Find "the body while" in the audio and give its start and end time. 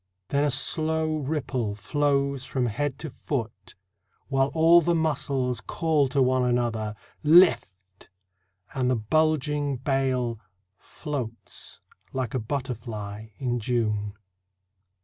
2.73-4.47